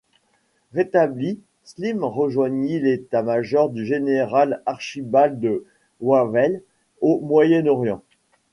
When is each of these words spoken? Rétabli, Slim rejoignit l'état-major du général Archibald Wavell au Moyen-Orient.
Rétabli, 0.73 1.39
Slim 1.63 2.03
rejoignit 2.03 2.79
l'état-major 2.79 3.69
du 3.69 3.85
général 3.85 4.63
Archibald 4.65 5.61
Wavell 5.99 6.63
au 7.01 7.19
Moyen-Orient. 7.19 8.01